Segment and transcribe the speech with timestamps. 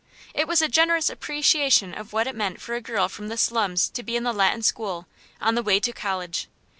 [0.33, 3.87] It was a generous appreciation of what it meant for a girl from the slums
[3.89, 5.05] to be in the Latin School,
[5.39, 6.47] on the way to college.